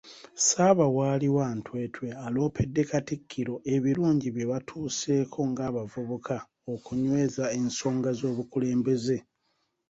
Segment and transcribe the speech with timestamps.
[0.37, 6.37] Ssaabawaali wa Ntwetwe aloopedde Katikkiro ebirungi bye batuuseeko ng'abavubuka
[6.73, 9.17] okunyweza ensonga z'obukulembeze.